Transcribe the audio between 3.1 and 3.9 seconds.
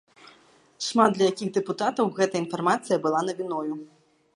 навіною.